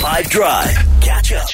[0.00, 0.70] 5 Drive.
[1.02, 1.46] Catch up.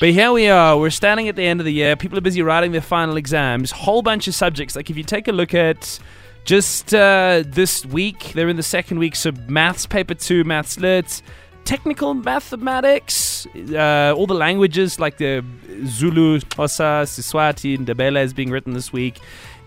[0.00, 0.76] But here we are.
[0.76, 1.94] We're standing at the end of the year.
[1.94, 3.70] People are busy writing their final exams.
[3.70, 4.74] Whole bunch of subjects.
[4.74, 6.00] Like if you take a look at
[6.44, 9.14] just uh, this week, they're in the second week.
[9.14, 11.22] So maths paper two, maths lit,
[11.64, 15.44] technical mathematics, uh, all the languages like the
[15.86, 19.20] Zulu, Xhosa, Siswati, and Ndebele is being written this week.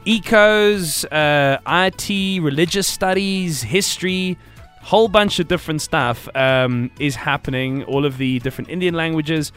[0.06, 4.38] Ecos, uh, IT, religious studies, history,
[4.82, 7.84] whole bunch of different stuff um, is happening.
[7.84, 9.52] All of the different Indian languages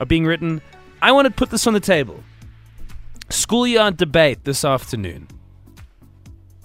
[0.00, 0.62] are being written.
[1.02, 2.22] I want to put this on the table.
[3.28, 5.28] Schoolyard debate this afternoon.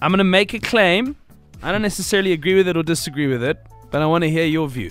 [0.00, 1.16] I'm going to make a claim.
[1.62, 3.58] I don't necessarily agree with it or disagree with it,
[3.90, 4.90] but I want to hear your view.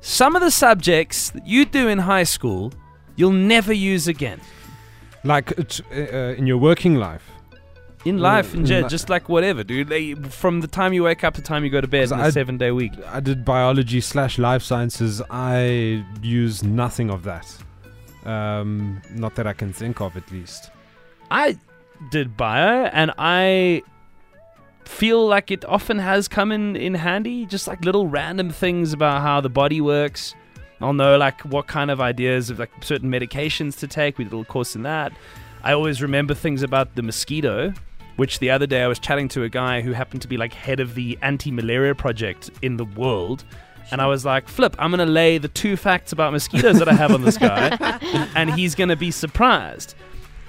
[0.00, 2.72] Some of the subjects that you do in high school,
[3.16, 4.40] you'll never use again.
[5.24, 5.94] Like uh,
[6.38, 7.28] in your working life.
[8.04, 9.90] In life, in li- just like whatever, dude.
[9.90, 12.18] Like, from the time you wake up to the time you go to bed, in
[12.18, 12.92] a I- seven day week.
[13.06, 15.20] I did biology slash life sciences.
[15.30, 17.46] I use nothing of that.
[18.24, 20.70] Um, not that I can think of, at least.
[21.30, 21.58] I
[22.10, 23.82] did bio, and I
[24.84, 27.46] feel like it often has come in, in handy.
[27.46, 30.34] Just like little random things about how the body works.
[30.80, 34.16] I'll know like what kind of ideas of like certain medications to take.
[34.18, 35.12] We did a little course in that.
[35.64, 37.72] I always remember things about the mosquito,
[38.18, 40.52] which the other day I was chatting to a guy who happened to be like
[40.52, 43.44] head of the anti-malaria project in the world.
[43.92, 46.88] And I was like, Flip, I'm going to lay the two facts about mosquitoes that
[46.88, 47.78] I have on this guy,
[48.34, 49.94] and he's going to be surprised.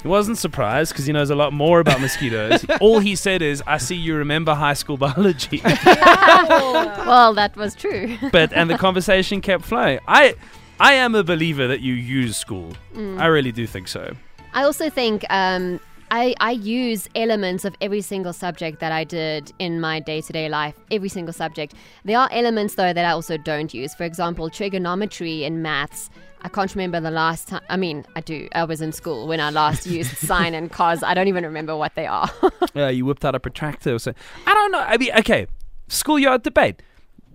[0.02, 2.66] He wasn't surprised because he knows a lot more about mosquitoes.
[2.82, 8.18] All he said is, "I see you remember high school biology," well, that was true.
[8.32, 10.00] but and the conversation kept flowing.
[10.08, 10.34] I,
[10.80, 12.74] I am a believer that you use school.
[12.98, 14.16] I really do think so.
[14.54, 15.80] I also think um,
[16.12, 20.34] I, I use elements of every single subject that I did in my day to
[20.34, 21.76] day life, every single subject.
[22.04, 23.94] There are elements, though, that I also don't use.
[23.94, 26.10] For example, trigonometry in maths.
[26.42, 27.62] I can't remember the last time.
[27.70, 28.48] I mean, I do.
[28.54, 31.04] I was in school when I last used sine and cos.
[31.04, 32.30] I don't even remember what they are.
[32.76, 33.96] Uh, you whipped out a protractor.
[33.96, 34.14] Or so
[34.46, 34.80] I don't know.
[34.80, 35.48] I mean, okay,
[35.88, 36.82] schoolyard debate.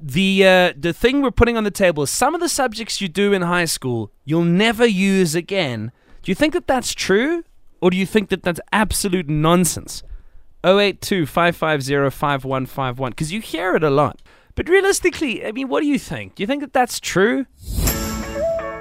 [0.01, 3.09] The uh, the thing we're putting on the table is some of the subjects you
[3.09, 5.91] do in high school you'll never use again.
[6.23, 7.43] Do you think that that's true,
[7.85, 10.03] or do you think that that's absolute nonsense?
[10.65, 14.23] 082 550 5151 because you hear it a lot.
[14.55, 16.37] But realistically, I mean, what do you think?
[16.37, 17.45] Do you think that that's true?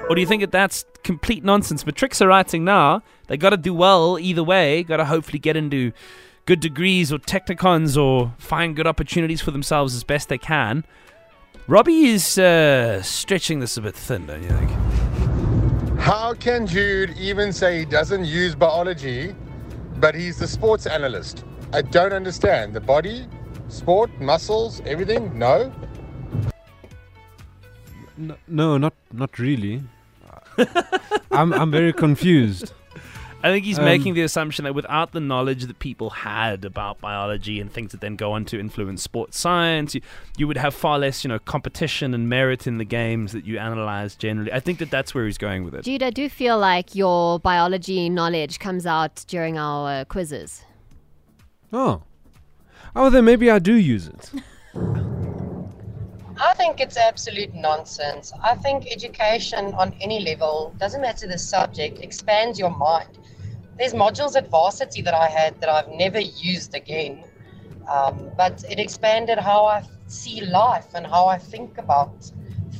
[0.08, 1.84] Or do you think that that's complete nonsense?
[1.84, 3.02] Matrics are writing now.
[3.26, 4.82] They got to do well either way.
[4.82, 5.92] Got to hopefully get into
[6.46, 10.82] good degrees or technikons or find good opportunities for themselves as best they can.
[11.66, 14.70] Robbie is uh, stretching this a bit thin, don't you think?
[16.04, 19.34] How can Jude even say he doesn't use biology,
[19.96, 21.46] but he's the sports analyst?
[21.72, 22.74] I don't understand.
[22.74, 23.26] The body,
[23.68, 25.38] sport, muscles, everything?
[25.38, 25.72] No?
[28.18, 29.82] N- no, not not really.
[31.32, 32.74] I'm I'm very confused.
[33.44, 36.98] I think he's Um, making the assumption that without the knowledge that people had about
[36.98, 40.00] biology and things that then go on to influence sports science, you,
[40.38, 43.58] you would have far less, you know, competition and merit in the games that you
[43.58, 44.50] analyze generally.
[44.50, 45.84] I think that that's where he's going with it.
[45.84, 50.64] Jude, I do feel like your biology knowledge comes out during our uh, quizzes.
[51.70, 52.02] Oh,
[52.96, 54.32] oh, then maybe I do use it.
[56.40, 58.32] I think it's absolute nonsense.
[58.42, 63.18] I think education on any level, doesn't matter the subject, expands your mind.
[63.78, 67.24] There's modules at varsity that I had that I've never used again,
[67.90, 72.30] um, but it expanded how I see life and how I think about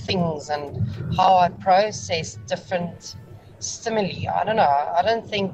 [0.07, 3.17] things and how I process different
[3.59, 4.27] stimuli.
[4.33, 4.63] I don't know.
[4.63, 5.53] I don't think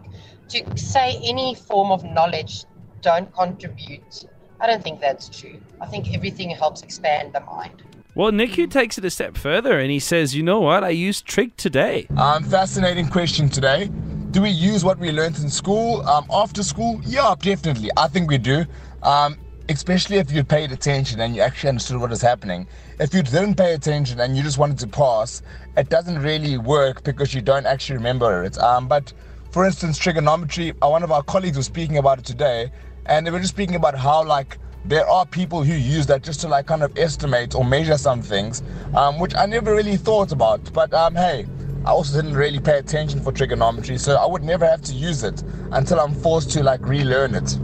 [0.49, 2.65] to say any form of knowledge
[3.01, 4.27] don't contribute.
[4.61, 5.59] I don't think that's true.
[5.81, 7.83] I think everything helps expand the mind.
[8.15, 10.83] Well, Niku takes it a step further and he says, you know what?
[10.83, 12.09] I used trig today.
[12.17, 13.89] Um, fascinating question today.
[14.31, 17.01] Do we use what we learned in school um, after school?
[17.05, 17.91] Yeah, definitely.
[17.97, 18.65] I think we do.
[19.03, 19.37] Um,
[19.69, 22.69] especially if you paid attention and you actually understood what is happening.
[23.01, 25.43] If you didn't pay attention and you just wanted to pass,
[25.77, 28.57] it doesn't really work because you don't actually remember it.
[28.59, 29.13] Um, but
[29.51, 32.71] for instance, trigonometry, uh, one of our colleagues was speaking about it today,
[33.07, 36.41] and they were just speaking about how like there are people who use that just
[36.43, 38.63] to like kind of estimate or measure some things,
[38.95, 40.73] um, which I never really thought about.
[40.73, 41.47] But um, hey,
[41.85, 45.23] I also didn't really pay attention for trigonometry, so I would never have to use
[45.23, 45.43] it
[45.73, 47.59] until I'm forced to like relearn it.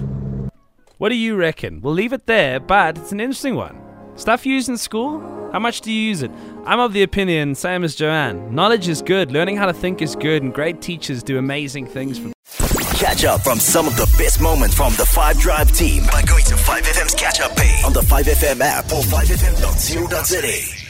[0.99, 1.83] What do you reckon?
[1.83, 3.79] We'll leave it there, but it's an interesting one.
[4.15, 5.21] Stuff you use in school?
[5.53, 6.31] How much do you use it?
[6.65, 8.55] I'm of the opinion, same as Joanne.
[8.55, 12.19] Knowledge is good, learning how to think is good, and great teachers do amazing things
[12.19, 12.33] for
[12.97, 16.45] Catch up from some of the best moments from the 5 Drive team by going
[16.45, 20.86] to 5FM's catch up page on the 5FM app or 5FM.co.za.